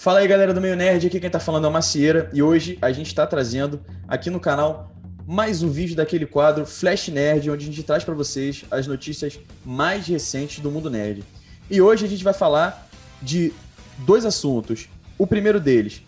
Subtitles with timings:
[0.00, 2.78] Fala aí, galera do Meio Nerd, aqui quem tá falando é o Macieira e hoje
[2.80, 4.90] a gente tá trazendo aqui no canal
[5.26, 9.38] mais um vídeo daquele quadro Flash Nerd, onde a gente traz para vocês as notícias
[9.62, 11.22] mais recentes do mundo nerd.
[11.70, 12.88] E hoje a gente vai falar
[13.20, 13.52] de
[13.98, 14.88] dois assuntos.
[15.18, 16.00] O primeiro deles,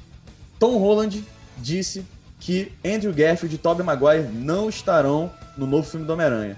[0.58, 1.22] Tom Holland
[1.58, 2.02] disse
[2.40, 6.56] que Andrew Garfield e Tobey Maguire não estarão no novo filme do Homem-Aranha.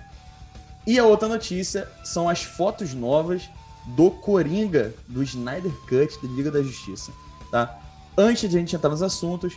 [0.87, 3.43] E a outra notícia são as fotos novas
[3.89, 7.11] do Coringa do Snyder Cut da Liga da Justiça
[7.55, 7.79] tá?
[8.19, 9.57] Antes de a gente entrar nos assuntos,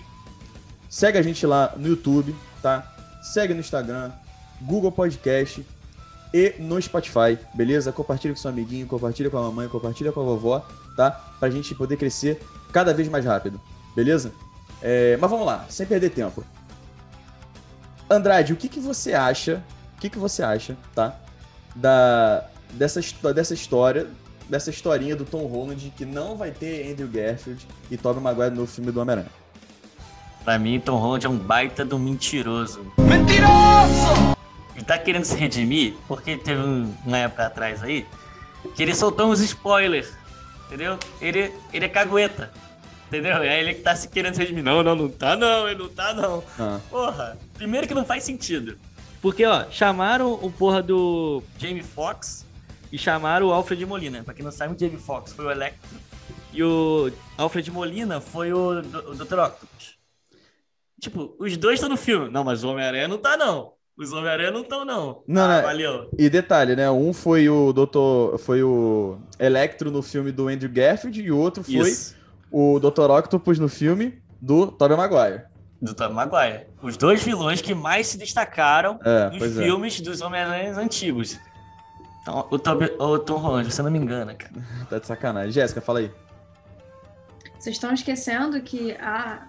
[0.88, 2.96] segue a gente lá no YouTube, tá?
[3.24, 4.12] Segue no Instagram,
[4.62, 5.66] Google Podcast
[6.32, 7.92] e no Spotify, beleza?
[7.92, 10.64] Compartilha com seu amiguinho, compartilha com a mamãe, compartilha com a vovó,
[10.96, 11.10] tá?
[11.40, 12.40] Pra gente poder crescer
[12.72, 13.60] cada vez mais rápido,
[13.96, 14.32] beleza?
[14.80, 16.46] É, mas vamos lá, sem perder tempo.
[18.08, 19.64] Andrade, o que, que você acha?
[19.96, 21.20] O que, que você acha, tá?
[21.76, 23.02] Da, dessa,
[23.34, 24.08] dessa história
[24.50, 28.66] dessa historinha do Tom Holland que não vai ter Andrew Garfield e Tobey Maguire no
[28.66, 29.32] filme do Homem-Aranha.
[30.44, 32.86] Pra mim, Tom Holland é um baita do mentiroso.
[32.98, 34.38] Mentiroso!
[34.76, 38.06] Ele tá querendo se redimir porque teve um, uma época atrás aí
[38.76, 40.12] que ele soltou uns spoilers,
[40.68, 40.98] entendeu?
[41.22, 42.52] Ele, ele é cagueta,
[43.08, 43.38] entendeu?
[43.38, 44.64] Aí ele tá se querendo se redimir.
[44.64, 46.44] Não, não, não tá não, ele não tá não.
[46.60, 46.80] Ah.
[46.90, 48.78] Porra, primeiro que não faz sentido.
[49.22, 52.46] Porque, ó, chamaram o porra do Jamie Foxx
[52.92, 54.24] e chamaram o Alfred Molina.
[54.24, 55.90] Pra quem não sabe, o Jamie Foxx foi o Electro
[56.54, 59.40] e o Alfred Molina foi o, o Dr.
[59.40, 59.98] Octopus.
[61.00, 62.30] Tipo, os dois estão no filme.
[62.30, 63.74] Não, mas o Homem-Aranha não tá, não.
[63.98, 65.24] Os Homem-Aranha não estão, não.
[65.28, 66.10] Não, ah, Valeu.
[66.18, 66.90] E detalhe, né?
[66.90, 68.38] Um foi o Dr.
[68.40, 72.16] Foi o Electro no filme do Andrew Garfield e o outro foi Isso.
[72.52, 73.10] o Dr.
[73.10, 75.44] Octopus no filme do Tobey Maguire.
[75.82, 76.68] Do Tobey Maguire.
[76.82, 79.64] Os dois vilões que mais se destacaram é, nos é.
[79.64, 80.04] filmes é.
[80.04, 81.40] dos Homem-Aranha antigos.
[82.28, 84.54] Então, o, Toby, o Tom Holland, você não me engana, cara.
[84.90, 85.52] tá de sacanagem.
[85.54, 86.12] Jéssica, fala aí.
[87.58, 89.48] Vocês estão esquecendo que a,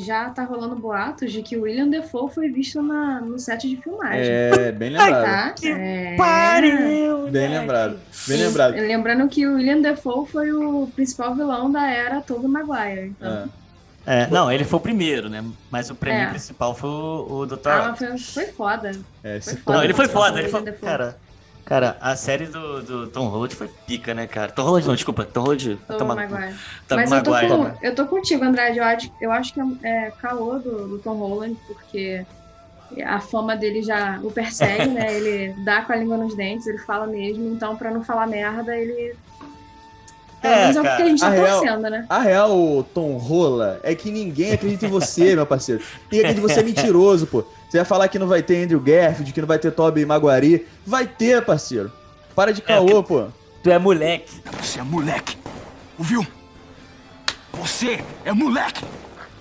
[0.00, 3.76] já tá rolando boatos de que o William Defoe foi visto na, no set de
[3.76, 4.26] filmagem.
[4.28, 5.24] É, bem lembrado.
[5.24, 5.50] Tá?
[5.52, 6.16] Que é...
[6.16, 7.30] pariu!
[7.30, 8.00] Bem lembrado.
[8.26, 8.74] Bem lembrado.
[8.74, 13.14] Lembrando que o William Defoe foi o principal vilão da era Tobey Maguire.
[13.16, 13.48] Então...
[14.04, 14.22] É.
[14.22, 14.26] é.
[14.26, 15.44] não, ele foi o primeiro, né?
[15.70, 16.30] Mas o prêmio é.
[16.30, 17.68] principal foi o, o Dr.
[17.68, 18.90] Ah, foi, foi foda.
[19.22, 19.76] É, foi foda.
[19.78, 20.40] Não, ele foi foda.
[20.40, 21.16] Ele foi, cara,
[21.66, 24.52] Cara, a série do, do Tom Holland foi pica, né, cara?
[24.52, 25.24] Tom Holland não, desculpa.
[25.24, 25.76] Tom Holland...
[25.88, 26.54] Tom Tom Maguire.
[26.86, 27.44] Tom Mas Maguire.
[27.44, 28.78] Eu, tô com, eu tô contigo, Andrade.
[28.78, 32.24] Eu acho, eu acho que é, é caô do, do Tom Holland, porque
[33.04, 35.10] a fama dele já o persegue, né?
[35.18, 37.48] Ele dá com a língua nos dentes, ele fala mesmo.
[37.48, 39.16] Então, pra não falar merda, ele
[40.40, 42.06] pelo é, menos é o que a gente tá torcendo, né?
[42.08, 45.82] A real, Tom Rola, é que ninguém acredita em você, meu parceiro.
[46.04, 47.44] Ninguém acredita em você é mentiroso, pô.
[47.68, 50.66] Você vai falar que não vai ter Andrew Garfield, que não vai ter Toby Maguari.
[50.86, 51.90] Vai ter, parceiro.
[52.34, 53.26] Para de é, caô, é, pô.
[53.62, 54.40] Tu é moleque.
[54.60, 55.36] Você é moleque.
[55.98, 56.26] Ouviu?
[57.54, 58.84] Você é moleque.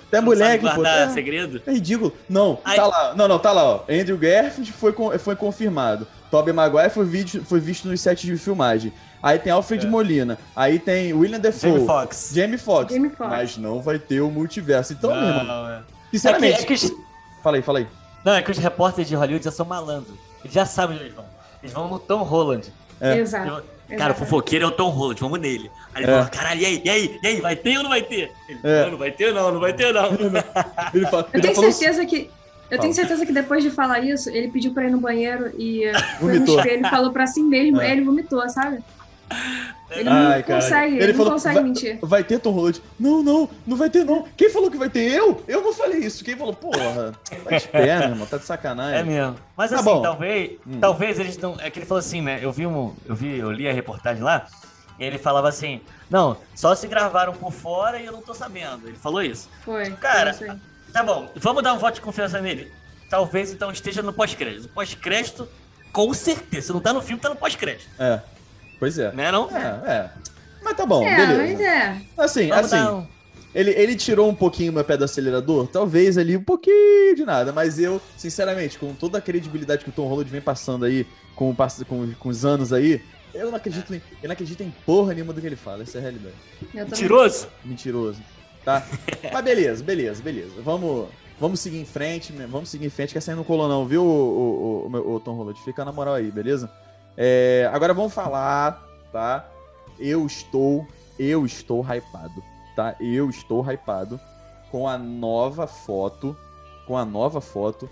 [0.09, 0.85] Tu é moleque, pô.
[0.85, 1.61] É, segredo?
[1.67, 2.13] É ridículo.
[2.29, 2.77] Não, Ai.
[2.77, 3.13] tá lá.
[3.15, 3.83] Não, não, tá lá, ó.
[3.89, 6.07] Andrew Garfield foi, foi confirmado.
[6.31, 8.91] Tobey Maguire foi, vídeo, foi visto nos sets de filmagem.
[9.25, 9.89] Aí tem Alfred é.
[9.89, 10.37] Molina.
[10.55, 11.71] Aí tem William Defoe.
[11.71, 12.31] Jamie Foxx.
[12.31, 12.93] Jamie Foxx.
[12.93, 13.31] Jamie Foxx.
[13.31, 14.93] Mas não vai ter o multiverso.
[14.93, 15.67] Então, não, meu irmão.
[15.67, 15.81] É.
[16.11, 16.61] Sinceramente.
[16.61, 16.97] É que, é que...
[17.41, 17.87] Fala aí, fala aí.
[18.23, 20.15] Não, é que os repórteres de Hollywood já são malandros.
[20.43, 21.25] Eles já sabem onde eles vão.
[21.63, 22.71] Eles vão no Tom Holland.
[23.01, 23.17] É.
[23.17, 23.63] Exato.
[23.97, 25.71] Cara, o fofoqueiro é o Tom Holland, vamos nele.
[25.95, 26.15] Aí ele é.
[26.15, 28.31] fala, caralho, e aí, e aí, e aí, vai ter ou não vai ter?
[28.47, 28.83] Ele, é.
[28.83, 30.05] não, não vai ter não, não vai ter não.
[30.93, 32.07] ele fala, eu tenho certeza falou...
[32.07, 32.29] que...
[32.69, 35.83] Eu tenho certeza que depois de falar isso, ele pediu pra ir no banheiro e
[36.19, 37.91] foi no espelho e falou pra si mesmo, é.
[37.91, 38.83] ele vomitou, sabe?
[39.89, 41.99] Ele Ai, não consegue, ele, ele falou, não consegue vai, mentir.
[42.01, 42.81] Vai ter Tom Holland.
[42.99, 44.23] Não, não, não vai ter não.
[44.35, 45.11] Quem falou que vai ter?
[45.11, 45.43] Eu?
[45.47, 46.23] Eu não falei isso.
[46.23, 47.13] Quem falou, porra,
[47.43, 48.99] tá de perna, irmão, tá de sacanagem.
[48.99, 49.35] É mesmo.
[49.55, 50.01] Mas tá assim, bom.
[50.01, 50.79] talvez, hum.
[50.79, 51.55] talvez eles não...
[51.59, 54.23] É que ele falou assim, né, eu vi, um, eu vi, eu li a reportagem
[54.23, 54.47] lá,
[54.99, 58.87] e ele falava assim, não, só se gravaram por fora e eu não tô sabendo.
[58.87, 59.49] Ele falou isso.
[59.63, 59.91] Foi.
[59.91, 60.35] Cara,
[60.91, 62.71] tá bom, vamos dar um voto de confiança nele.
[63.09, 64.67] Talvez então esteja no pós-crédito.
[64.69, 65.47] Pós-crédito,
[65.91, 66.67] com certeza.
[66.67, 67.89] Se não tá no filme, tá no pós-crédito.
[67.99, 68.19] É.
[68.85, 69.11] Pois é.
[69.13, 69.49] Né, não?
[69.49, 70.09] É, é.
[70.63, 71.41] Mas tá bom, é, beleza.
[71.41, 72.01] Mas é.
[72.15, 72.87] Assim, Vamos assim.
[72.87, 73.07] Um...
[73.55, 75.65] Ele, ele tirou um pouquinho meu pé do acelerador?
[75.65, 79.93] Talvez ali um pouquinho de nada, mas eu, sinceramente, com toda a credibilidade que o
[79.93, 81.55] Tom Holland vem passando aí, com,
[81.87, 83.01] com, com os anos aí,
[83.33, 85.97] eu não acredito em, eu não acredito em porra nenhuma do que ele fala, essa
[85.97, 86.35] é a realidade.
[86.71, 87.47] Mentiroso?
[87.63, 88.21] Mentiroso.
[88.63, 88.85] Tá?
[89.33, 90.61] mas beleza, beleza, beleza.
[90.61, 91.07] Vamos,
[91.39, 94.03] vamos seguir em frente, vamos seguir em frente, que essa aí não colou não, viu,
[94.03, 95.59] o, o, o, o Tom Holland?
[95.63, 96.69] Fica na moral aí, beleza?
[97.17, 99.49] É, agora vamos falar, tá?
[99.97, 100.85] Eu estou,
[101.17, 102.43] eu estou hypado,
[102.75, 102.95] tá?
[102.99, 104.19] Eu estou hypado
[104.69, 106.35] com a nova foto,
[106.85, 107.89] com a nova foto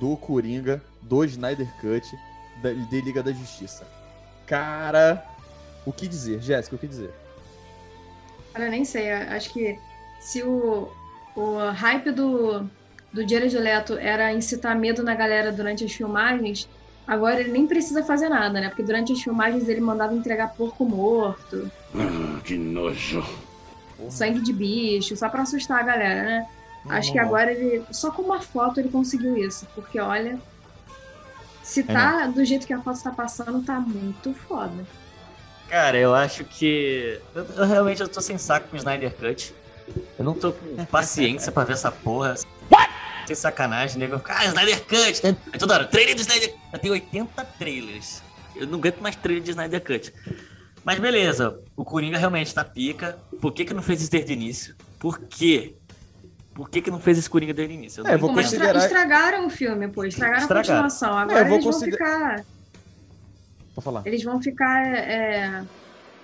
[0.00, 2.18] do Coringa do Snyder Cut
[2.62, 3.86] da, de Liga da Justiça.
[4.46, 5.24] Cara,
[5.84, 7.12] o que dizer, Jéssica, o que dizer?
[8.54, 9.12] Olha, nem sei.
[9.12, 9.78] Acho que
[10.18, 10.90] se o,
[11.36, 12.68] o hype do,
[13.12, 16.68] do Jared Leto era incitar medo na galera durante as filmagens,
[17.06, 18.68] agora ele nem precisa fazer nada, né?
[18.68, 21.70] Porque durante as filmagens ele mandava entregar porco morto.
[21.94, 23.24] Ah, que nojo.
[24.10, 26.46] Sangue de bicho, só pra assustar a galera, né?
[26.88, 27.84] Acho que agora ele.
[27.90, 29.66] Só com uma foto ele conseguiu isso.
[29.74, 30.38] Porque olha.
[31.62, 32.28] Se tá é.
[32.28, 34.86] do jeito que a foto tá passando, tá muito foda.
[35.68, 37.20] Cara, eu acho que.
[37.34, 39.52] Eu, eu, realmente eu tô sem saco com o Snyder Cut.
[40.18, 42.34] Eu não tô com paciência pra ver essa porra.
[42.70, 42.85] What?
[43.26, 44.20] Sem sacanagem, nego.
[44.28, 45.24] Ah, Snyder Cut!
[45.24, 45.36] Né?
[45.52, 46.60] Aí toda hora, trailer do Snyder Cut.
[46.72, 48.22] Já tem 80 trailers.
[48.54, 50.12] Eu não aguento mais trailer de Snyder Cut.
[50.84, 53.18] Mas beleza, o Coringa realmente tá pica.
[53.40, 54.76] Por que, que não fez isso desde o início?
[55.00, 55.74] Por quê?
[56.54, 58.06] Por que, que não fez esse Coringa desde o início?
[58.06, 58.76] Eu é, vou considerar...
[58.76, 60.04] estragaram o filme, pô.
[60.04, 60.60] Estragaram, estragaram.
[60.60, 61.18] a continuação.
[61.18, 61.98] Agora é, eles consider...
[61.98, 62.44] vão ficar...
[63.74, 64.02] Vou falar.
[64.06, 64.86] Eles vão ficar...
[64.86, 65.64] É...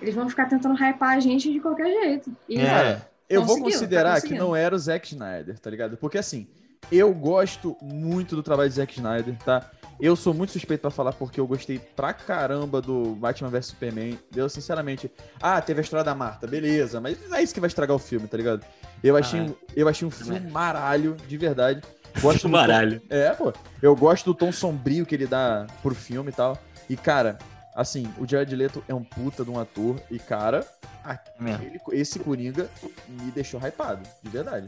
[0.01, 2.35] Eles vão ficar tentando hypar a gente de qualquer jeito.
[2.49, 3.01] E, é.
[3.29, 5.97] Eu vou tá considerar tá que não era o Zack Snyder, tá ligado?
[5.97, 6.47] Porque assim,
[6.91, 9.69] eu gosto muito do trabalho de Zack Snyder, tá?
[9.99, 14.19] Eu sou muito suspeito para falar porque eu gostei pra caramba do Batman vs Superman.
[14.35, 15.09] Eu, sinceramente.
[15.41, 17.99] Ah, teve a história da Marta, beleza, mas não é isso que vai estragar o
[17.99, 18.65] filme, tá ligado?
[19.03, 19.53] Eu achei, ah, é.
[19.75, 21.81] eu achei um filme maralho, de verdade.
[22.21, 22.99] Gosto maralho.
[22.99, 23.15] Tom...
[23.15, 23.53] É, pô.
[23.81, 26.57] Eu gosto do tom sombrio que ele dá pro filme e tal.
[26.89, 27.37] E, cara,
[27.75, 29.99] assim, o Jared Leto é um puta de um ator.
[30.09, 30.65] E, cara,
[31.03, 32.69] aquele, esse Coringa
[33.07, 34.67] me deixou hypado, de verdade.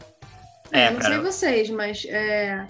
[0.71, 2.65] É, não sei vocês, mas é,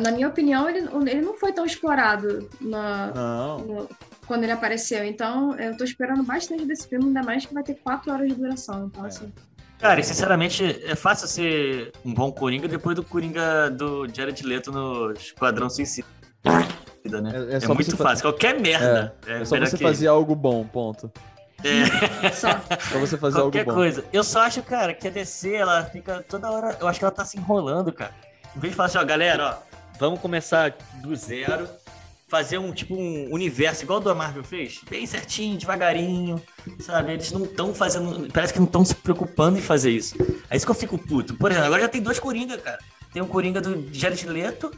[0.00, 3.88] na minha opinião, ele, ele não foi tão explorado na, no,
[4.26, 5.04] quando ele apareceu.
[5.04, 8.34] Então, eu tô esperando bastante desse filme, ainda mais que vai ter quatro horas de
[8.34, 8.86] duração.
[8.86, 9.08] Então, é.
[9.08, 9.32] assim.
[9.78, 14.72] Cara, e sinceramente, é fácil ser um bom Coringa depois do Coringa do Jared Leto
[14.72, 16.08] no Esquadrão Suicida.
[16.44, 16.66] Né?
[17.04, 19.14] É, é, é muito fácil, qualquer merda.
[19.26, 19.82] É, é só você que...
[19.82, 21.12] fazer algo bom, ponto.
[21.64, 22.30] É.
[22.32, 22.54] Só.
[22.54, 23.76] pra você fazer Qualquer algo bom.
[23.76, 24.04] coisa.
[24.12, 26.76] Eu só acho, cara, que a DC, ela fica toda hora.
[26.80, 28.14] Eu acho que ela tá se enrolando, cara.
[28.56, 31.68] Em vez de falar assim, ó, galera, ó, vamos começar do zero.
[32.26, 36.42] Fazer um tipo um universo igual o do Marvel fez, bem certinho, devagarinho,
[36.80, 37.12] sabe?
[37.12, 38.28] Eles não estão fazendo.
[38.32, 40.16] Parece que não estão se preocupando em fazer isso.
[40.50, 41.34] É isso que eu fico puto.
[41.36, 42.78] Por exemplo, agora já tem dois Coringa, cara.
[43.12, 44.72] Tem um Coringa do Jared Leto,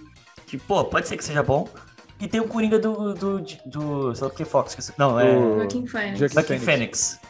[0.46, 1.66] que, pô, pode ser que seja bom.
[2.18, 3.14] E tem o Coringa do.
[3.14, 4.74] do, do, do o que Fox.
[4.74, 5.32] Que, não, é.
[5.32, 6.32] Joaquim Phoenix.
[6.32, 7.20] Joaquim Phoenix.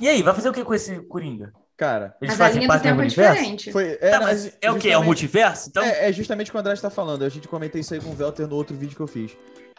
[0.00, 1.52] E aí, vai fazer o que com esse Coringa?
[1.76, 3.72] Cara, eles mas fazem parte do mesmo é universo?
[3.72, 4.90] Foi, é, tá, mas é o que?
[4.90, 5.70] É o multiverso?
[5.70, 5.82] Então...
[5.82, 7.24] É, é, justamente o que o André está falando.
[7.24, 9.34] A gente comentei isso aí com o Velter no outro vídeo que eu fiz.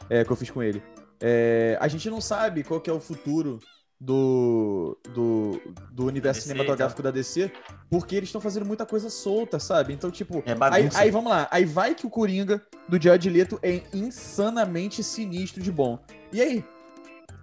[0.09, 0.81] É, que eu fiz com ele.
[1.19, 3.59] É, a gente não sabe qual que é o futuro
[4.03, 5.61] do, do,
[5.91, 7.11] do universo DC, cinematográfico então.
[7.11, 7.51] da DC,
[7.87, 9.93] porque eles estão fazendo muita coisa solta, sabe?
[9.93, 12.59] Então, tipo, é aí, aí, vamos lá, aí vai que o Coringa
[12.89, 15.99] do Jared Leto é insanamente sinistro de bom.
[16.33, 16.65] E aí?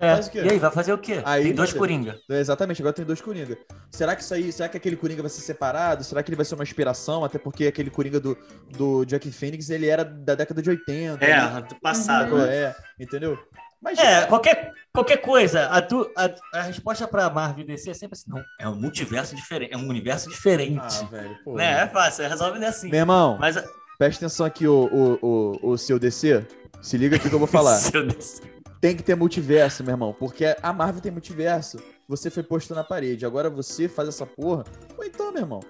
[0.00, 0.18] É.
[0.34, 1.22] E aí, vai fazer o quê?
[1.24, 2.18] Aí, tem dois Coringa.
[2.28, 3.56] É, exatamente, agora tem dois Coringa.
[3.90, 6.02] Será que isso aí, será que aquele Coringa vai ser separado?
[6.02, 7.24] Será que ele vai ser uma inspiração?
[7.24, 8.36] Até porque aquele Coringa do,
[8.76, 11.24] do Joaquin Phoenix, ele era da década de 80.
[11.24, 11.66] É, né?
[11.68, 12.40] do passado.
[12.40, 13.38] É, entendeu?
[13.80, 18.18] Mas, é, qualquer, qualquer coisa, a, tu, a, a resposta pra Marvel DC é sempre
[18.18, 20.80] assim, não, é um multiverso diferente, é um universo diferente.
[21.00, 21.54] Ah, velho, pô.
[21.54, 21.82] Né?
[21.82, 22.90] É fácil, resolve assim.
[22.90, 23.56] Meu irmão, Mas,
[23.96, 26.44] presta atenção aqui, o, o, o, o seu DC,
[26.82, 27.76] se liga aqui que eu vou falar.
[27.78, 28.42] seu DC.
[28.80, 31.78] Tem que ter multiverso, meu irmão, porque a Marvel tem multiverso.
[32.08, 34.64] Você foi posto na parede, agora você faz essa porra.
[34.96, 35.60] Ou então, meu irmão,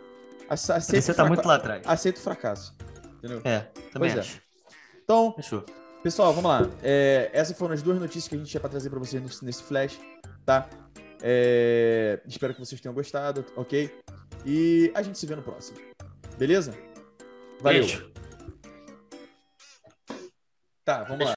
[0.48, 1.82] aceita você tá muito lá atrás.
[1.86, 2.74] Aceita o fracasso.
[3.18, 3.40] Entendeu?
[3.44, 3.60] É,
[3.92, 4.20] também pois é.
[4.20, 4.36] acho.
[4.36, 4.40] É.
[5.02, 5.64] Então, Fechou.
[6.02, 6.70] Pessoal, vamos lá.
[6.82, 9.62] É, essas foram as duas notícias que a gente tinha para trazer para vocês nesse
[9.62, 9.98] flash,
[10.44, 10.68] tá?
[11.20, 13.92] É, espero que vocês tenham gostado, ok?
[14.46, 15.78] E a gente se vê no próximo.
[16.38, 16.72] Beleza?
[17.60, 17.80] Valeu.
[17.80, 18.12] Beijo.
[20.84, 21.24] Tá, vamos Beijo.
[21.24, 21.26] lá.